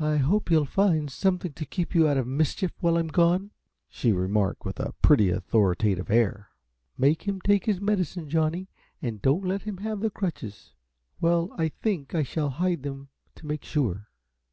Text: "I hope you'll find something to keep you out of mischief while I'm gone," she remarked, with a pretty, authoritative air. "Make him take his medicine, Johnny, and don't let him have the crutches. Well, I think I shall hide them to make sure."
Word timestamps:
"I 0.00 0.16
hope 0.16 0.50
you'll 0.50 0.64
find 0.64 1.08
something 1.08 1.52
to 1.52 1.64
keep 1.64 1.94
you 1.94 2.08
out 2.08 2.16
of 2.16 2.26
mischief 2.26 2.72
while 2.80 2.96
I'm 2.96 3.06
gone," 3.06 3.52
she 3.88 4.10
remarked, 4.10 4.64
with 4.64 4.80
a 4.80 4.90
pretty, 5.02 5.30
authoritative 5.30 6.10
air. 6.10 6.48
"Make 6.98 7.28
him 7.28 7.40
take 7.40 7.66
his 7.66 7.80
medicine, 7.80 8.28
Johnny, 8.28 8.70
and 9.00 9.22
don't 9.22 9.44
let 9.44 9.62
him 9.62 9.76
have 9.76 10.00
the 10.00 10.10
crutches. 10.10 10.72
Well, 11.20 11.52
I 11.56 11.68
think 11.68 12.12
I 12.12 12.24
shall 12.24 12.50
hide 12.50 12.82
them 12.82 13.10
to 13.36 13.46
make 13.46 13.62
sure." 13.64 14.08